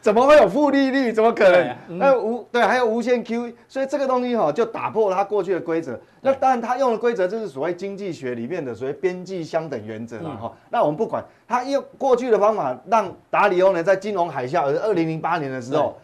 [0.01, 1.13] 怎么会有负利率？
[1.13, 1.99] 怎么可能？
[1.99, 5.99] 那无对，还有无限 QE，所以这个东西哈就打破了他过去的规则。
[6.21, 10.53] 那当然，他用的规则就是所谓经济学里面的所谓边际相等原则了哈。
[10.71, 15.97] 那我们不管他用过去的方法，让达里欧呢在金融海啸，而二零零八年的时候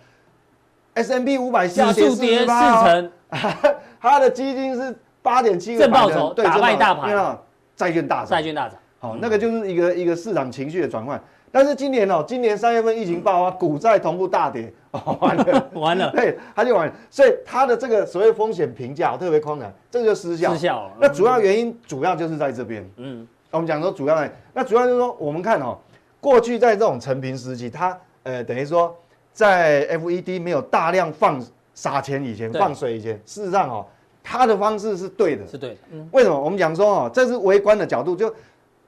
[0.95, 3.11] ，S&P 五百下跌四成，
[4.01, 7.39] 他的基金是八点七个正报酬，打败大盘，
[7.75, 8.79] 债券大涨，债券大涨。
[9.03, 20.89] 好，那个就是一个一个市场情绪的转换，但是今年哦，今年三月份疫情爆发，股债同步大跌，哦，完了， 完了，对，他就完了，所以他的这个所谓风险评价特别宽松，这个就失效，失效。
[21.01, 25.77] 那主要原因主要就是在这边，嗯，我们讲说主要呢，那主要就是说，我们看哦，
[26.21, 28.97] 过去在这种成平时期，它呃等于说
[29.33, 33.85] 在 FED 没有大量放撒钱以前，放水以前，事实上哦，
[34.23, 36.41] 它的方式是对的，是对的，嗯，为什么？
[36.41, 38.33] 我们讲说哦，这是微观的角度就。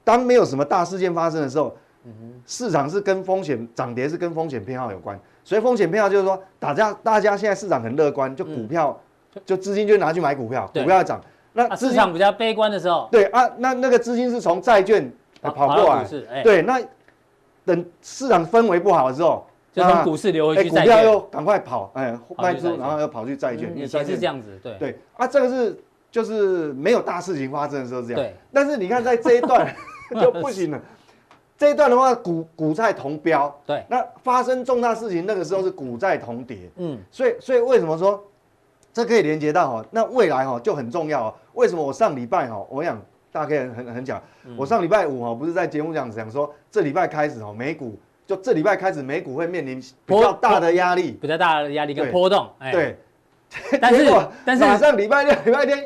[0.05, 1.75] 当没有什么大事件发生的时候，
[2.45, 8.97] 市场是跟风险涨跌是跟风险偏好有关，所以风险偏好就是说，大家大家现在市场很乐观，就股票
[9.43, 11.19] 就资金就拿去买股票，股票涨。
[11.53, 16.79] 那市场比较悲观的时候，对啊，那那个资金是从债券跑过来，对，那
[17.65, 24.77] 等市场氛围不好的时候，就从股市流回去，股票又赶快跑，哎，卖出，然后又跑去债券，以前是这样子，对。
[24.77, 25.75] 对啊，这个是。
[26.11, 28.21] 就是没有大事情发生的时候是这样。
[28.21, 28.33] 对。
[28.53, 29.67] 但是你看在这一段
[30.21, 30.79] 就不行了，
[31.57, 33.53] 这一段的话股股债同飙。
[33.65, 33.83] 对。
[33.87, 36.69] 那发生重大事情那个时候是股债同跌。
[36.77, 36.99] 嗯。
[37.11, 38.23] 所以所以为什么说
[38.93, 39.85] 这可以连接到哈？
[39.91, 41.35] 那未来哈就很重要。
[41.53, 44.21] 为什么我上礼拜哈，我想大家可以很很讲，
[44.57, 52.49] 我上礼拜五哈不是在节目这样讲说，这礼拜开始哈美股就这礼拜开始美股会面临比较大的压力，比较大的压力跟波动。
[52.71, 52.97] 对。
[53.79, 54.11] 但是，
[54.43, 55.81] 但是马上礼拜六、礼拜天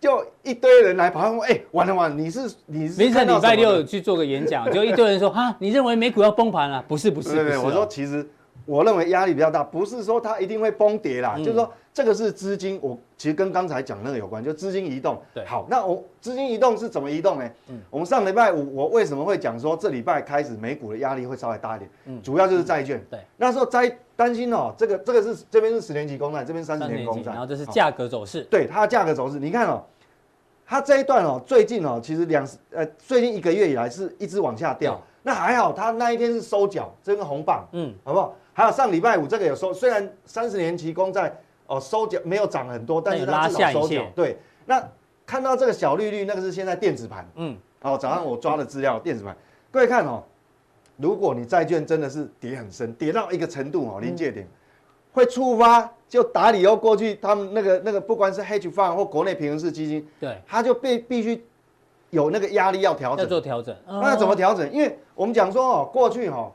[0.00, 6.82] 就一堆人来跑，说：“哎，完了完了，你是你是。”没事礼拜六去做个演讲，就一堆人说：“哈，你认为美股要崩盘了？
[6.88, 8.26] 不是，不是，对对，我说其实
[8.66, 15.20] 我认为压力比较大，不是说它一定会崩跌啦，就是说这个是资金，我其实跟刚才讲那个有关，就资金移动。
[15.34, 17.50] 对，好，那我资金移动是怎么移动呢？
[17.68, 21.90] 嗯，我们上礼拜五我为什么会讲说这礼拜开始美股的压力会稍微大一点？
[22.06, 23.04] 嗯，主要就是债券。
[23.10, 23.96] 对，那时候在。
[24.20, 28.42] 担心哦，这个这个是这边是十年期公债，这边三十年公债，然后这是价格走势。
[28.50, 29.82] 对，它的价格走势，你看哦，
[30.66, 35.00] 它这一段哦，最近哦，其实两呃，最近一个月以来是一直往下掉。
[35.22, 38.36] 那还好，它那一天是收脚，这根红棒，嗯，好不好？
[38.60, 41.34] 还有上礼拜五这个有收，虽然三十年期公债
[41.66, 44.04] 哦收脚没有涨很多，但是它至少收脚。
[44.14, 44.86] 对，那
[45.24, 49.34] 看到这个小绿绿，那个是现在电子盘，嗯，哦，早上我抓的资料，电子盘，
[49.70, 50.22] 各位看哦。
[50.98, 54.46] 如果你债券真的是跌很深，跌到一个程度哦，临界点，
[55.14, 61.42] 会触发就打理由过去他们那个那个，不管是 hedge fund 或国内平衡式基金，对，他就必必须
[62.10, 63.74] 有那个压力要调整，要做调整。
[63.86, 64.70] 那怎么调整？
[64.70, 66.52] 因为我们讲说哦，过去哈，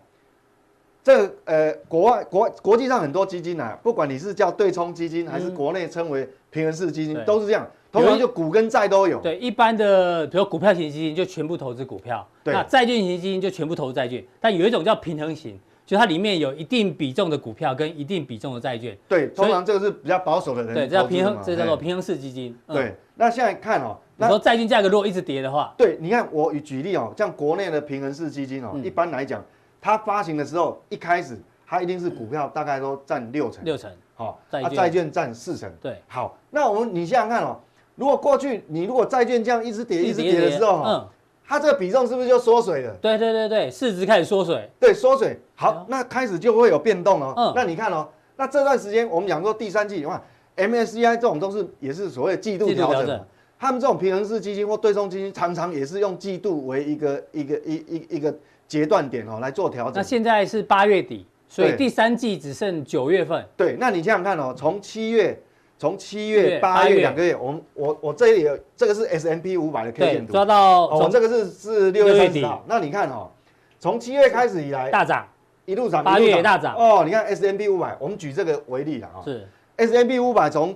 [1.06, 7.64] 这呃国外国国际上很多基金啊，不管你是叫对冲基金还是国内称为平衡式基金，都是这样。
[7.92, 9.22] 通常就股跟债都有。
[9.22, 12.52] 对，一般的，比如股票型基金就全部投资股票，对。
[12.52, 14.26] 那债券型基金就全部投资债券。
[14.42, 18.98] 但有一种叫平衡型，就它里面有一定比重的股票跟一定比重的债券。
[19.08, 20.74] 对，通常这个是比较保守的人。
[20.74, 22.58] 对，这叫平衡，这叫做平衡式基金。
[22.68, 22.96] 对。
[23.14, 29.42] 那现在看哦，你说债券价格如果一直跌的话，对，你看我举例哦，像国内的平衡式基金哦，一般来讲，
[29.86, 35.72] 它发行的时候一开始它一定是股票大概都占六成，六成，好，它债券占四成。
[35.80, 36.02] 对。
[36.08, 37.56] 好，那我们你想想看哦。
[37.96, 41.08] 如果过去你如果债券这样一直跌一直跌的时候，嗯，
[41.48, 42.96] 它这个比重是不是就缩水了？
[43.00, 44.68] 对对对对，市值开始缩水。
[44.80, 45.40] 对，缩水。
[45.54, 47.36] 好，那开始就会有变动哦。
[47.38, 50.20] 嗯，那你看哦，那这段时间我们讲说第三季的话
[50.58, 53.24] ，MSCI 这种都是也是所谓季度调整。
[53.60, 58.34] 他们这种平衡式基金或对冲基金，常常也是用季度为一个一个一一一个
[58.68, 59.94] 阶段点哦来做调整。
[59.96, 63.46] 那现在是八月底，所以第三季只剩九月份。
[63.58, 65.42] 对，那你想想看哦，从七月。
[65.78, 72.64] 从七月、八月两个月，我们我我这里有这个是 S M P 五百的 K 线图，抓到哦，这个是是六月三十号。
[72.66, 73.30] 那你看哦，
[73.78, 75.28] 从七月开始以来大涨，
[75.66, 77.04] 一路涨，八月也大涨哦。
[77.06, 79.20] 你看 S M P 五百，我们举这个为例了啊。
[79.26, 80.74] 是 S M P 五百从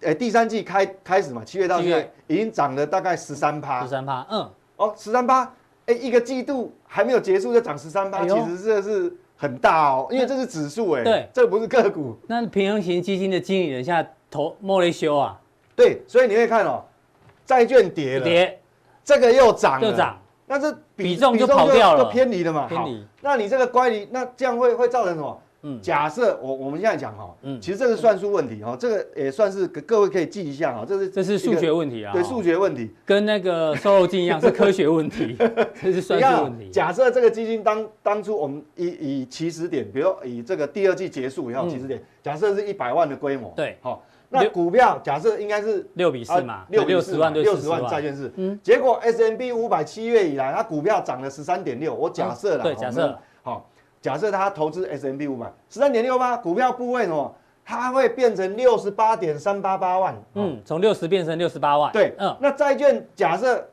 [0.00, 5.50] 诶第三季开开始嘛，七月到现在已经涨了大概十三趴，十三趴，嗯，哦，十三趴，
[5.86, 12.16] 哎，一个季度还没有结束就涨十三趴，其实这是很大哦，因为这是指数哎，对，这不是个股。
[12.26, 14.08] 那平衡型基金的经理人现在。
[14.30, 15.40] 投莫雷修啊，
[15.76, 16.82] 对，所以你会看哦，
[17.46, 18.60] 债券跌了，跌，
[19.04, 22.66] 这个又涨了，又涨，那这比重就跑掉了，就偏离了嘛。
[22.66, 25.40] 偏离，那你这个乖离，那这样会会造成什么？
[25.66, 35.34] 嗯，假设我我们现在讲哈，嗯，其实这个算术问题哈，这个也算是各位可以记一下哈，这是这是数学问题啊，对，数学问题，跟那个瘦肉精一样是科学问题，
[35.82, 36.68] 这是算术问题。
[36.70, 44.04] 假设这个基金当当初我们以以起始点，比如以这个第二季结束以后起始点，假设是一百万的规模，对，好。
[44.30, 53.22] 那股票假设应该是六比四嘛，六六十万对六十万债券是，嗯，结果 S&P 五百七月以来，它股票涨了十三点六，我假设了，对，假设，好，
[54.04, 57.32] 假设他投资 S&P 五百十三点六八，股票部位哦，
[57.64, 63.66] 它会变成六十八点三八八万，嗯，从六十变成六十八万，对，嗯，那债券假设，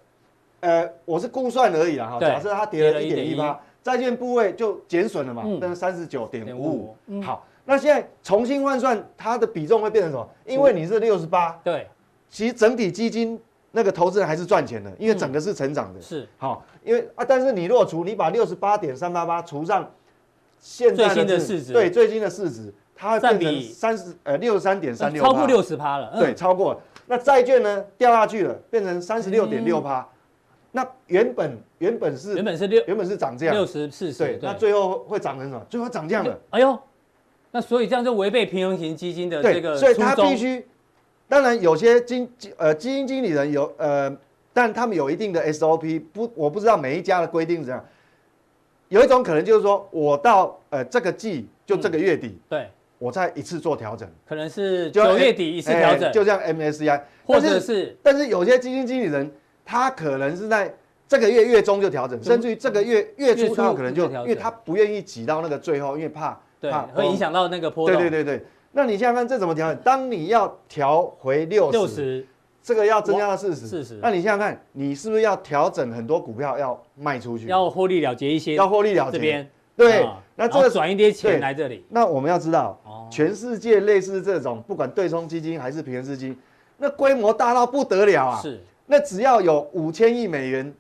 [0.62, 6.96] 呃，我是估算而已啦，哈，假设它跌了一点一八，债券部位就减损了嘛，变成三十九点五。
[7.10, 7.46] 五，好。
[7.66, 10.30] 那现在重新换算，它的比重会变成什么？
[10.46, 11.90] 因为你是六十八，对，
[12.30, 13.38] 其实整体基金
[13.72, 16.26] 那个投资人还是赚钱的，因为整个是成长的，是。
[16.38, 19.86] 好，因为啊，但是你若除，你把六十八点三八八除上
[20.62, 26.82] 现在的市值，对，最新的市值，它会变成三十呃六十三点三六，超过六十趴了，对，超过。
[27.08, 30.08] 那债券呢掉下去了，变成三十六点六趴，
[30.72, 35.66] 那原本原本是原本是六原本是涨这样，六十四十，对，那最后会涨成什么？
[35.70, 36.80] 最后涨这样了，哎呦。
[37.54, 40.66] 那所以这样就违背平衡型基金的这个，所以他必须，
[41.28, 44.10] 当然有些基呃基金经理人有呃，
[44.54, 47.86] 但他们有一定的 SOP，不，我不知道每一家的规定是怎样。
[48.92, 59.32] 有一种可能就是说，我到呃这个季就这个月底，对，我再一次做调整，可能是九月底一次调整，就像 MSCI，或者是，但是有些基金经理人
[59.64, 60.76] 他可能是在
[61.08, 67.98] 这个月月中就调整，甚至于这个月月初他可能就，因为他不愿意挤到那个最后，因为怕怕会影响到那个波动。
[67.98, 69.82] 对对对对，那你想想看这怎么调整？
[69.86, 72.28] 当你要调回六十，
[72.62, 79.18] 这个要增加到四十，四十，那你想想看，你是不是要调整很多股票要卖出去，要获利了结一些，要获利了结。
[79.18, 79.50] 这边。
[79.74, 80.06] 对，
[80.36, 81.84] 那这个转一点钱来这里。
[81.90, 86.38] 那我们要知道，全世界类似这种，不管对冲基金还是平衡基金，
[86.78, 88.40] 那规模大到不得了啊！
[88.44, 90.72] 是，那只要有五千亿美元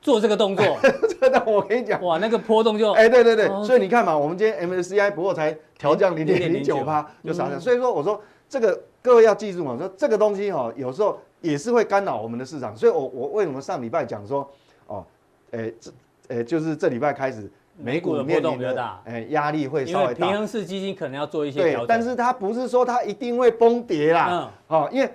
[0.00, 0.64] 做这个动作，
[1.20, 7.60] 真的，我跟你讲，哇，那个波动就哎，对对对，所以你看嘛，我们今天 MSCI 不过才调降零点零九趴，就啥的。
[7.60, 12.74] 所以说，我说这个各位要记住嘛，说这个东西哈，有时候也是会干扰我们的市场。
[12.76, 14.48] 所以我我为什么上礼拜讲说，
[14.86, 15.04] 哦，
[15.50, 15.90] 诶，这
[16.28, 17.50] 诶就是这礼拜开始。
[17.78, 20.26] 美股的波动比较大，哎，压力会稍微大。
[20.26, 24.28] 平衡式基金可能要做一些调整，但是它不是说它一定会崩跌啦。
[24.30, 25.10] 嗯，好，因为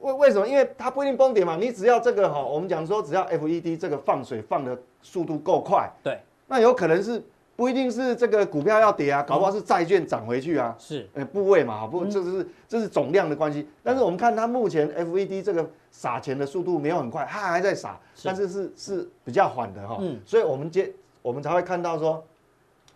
[0.00, 0.48] 为为什么？
[0.48, 1.56] 因为它不一定崩跌嘛。
[1.56, 6.18] 你只要这个哈，我们讲说只要 FED 这个放水放的速度够快，对，
[6.48, 7.22] 那有可能是
[7.60, 10.74] 不一定是这个股票要跌啊，搞不好是债券涨回去啊。
[10.78, 13.68] 是，哎，部位嘛，不，这是这是总量的关系。
[13.82, 19.98] 但是我们看它目前 FED 这个撒钱的速度没有很快，它还在撒，但是是是比较缓的哈。
[20.00, 20.90] 嗯，所以我们接
[21.20, 22.24] 我们才会看到说。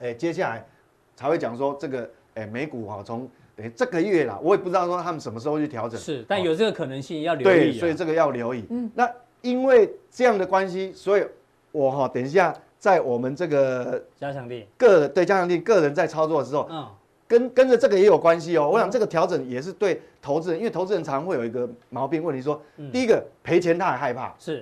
[0.01, 0.67] 哎，接下来
[1.15, 6.01] 才会讲说这个，哎，美股哈，从等于这个月啦，我也不知道说他们什么时候去调整。
[6.01, 7.55] 是，但有这个可能性要留意。
[7.55, 8.65] 对，所以这个要留意。
[8.71, 9.09] 嗯，那
[9.43, 11.25] 因为这样的关系，所以
[11.71, 12.53] 我哈，等一下
[12.85, 16.87] 在我们这个加强力个人对加强力个人在操作的时候，嗯，
[17.27, 18.69] 跟跟着这个也有关系哦。
[18.69, 22.61] 我想这个调整也是对投资人，因为投资人常常会有一个毛病问题说，
[22.93, 24.61] 第一个赔钱他还害怕，是，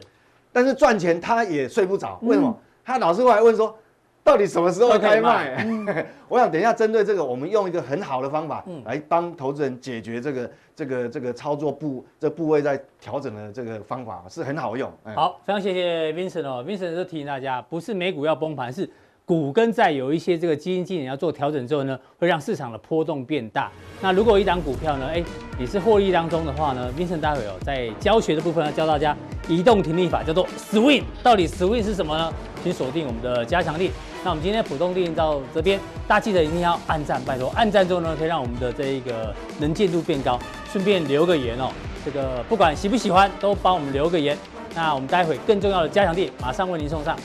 [0.53, 2.17] 但是赚钱他也睡不着。
[2.23, 2.57] 为什么？
[2.85, 3.77] 他老是会来问说。
[4.25, 5.65] 到底什么时候开卖？
[5.67, 5.87] 嗯、
[6.29, 14.91] 我想等一下针对这个，我们用一个很好的方法来帮投资人解决这个这个这个操作部这部位在调整的这个方法是很好用。
[15.15, 18.89] 好，非常谢谢 Vincent 哦，Vincent 就提醒大家，不是美股要崩盘，是。
[19.25, 23.71] 股跟债有一些这个基金经理要做调整之后呢，会让市场的波动变大。
[24.01, 25.23] 那如果一档股票呢，哎，
[25.57, 29.17] 你是获利当中的话呢，Vincent 待会哦在教学的部分要教大家
[29.49, 31.05] 移动停利法，叫做 Swing。
[31.23, 32.33] 到底 Swing 是什么呢？
[32.65, 33.91] 请锁定我们的加强錠。
[34.25, 40.39] 那我们今天浦东店到这边，大家记得一定要按赞，拜托按赞之后呢，可以让我们的这一个能见度变高。
[40.71, 41.71] 顺便留个言哦，
[42.05, 44.39] 这个不管喜不喜欢，都帮我们留个言。
[44.75, 47.17] 那我们待会更重要的加强店马上为您送上。